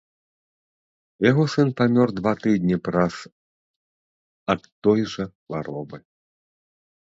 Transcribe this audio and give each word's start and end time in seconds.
Яго 1.29 1.43
сын 1.55 1.69
памёр 1.81 2.07
два 2.21 2.33
тыдні 2.41 2.77
праз 2.89 3.15
ад 4.55 4.61
той 4.87 4.99
жа 5.15 5.25
хваробы. 5.37 5.97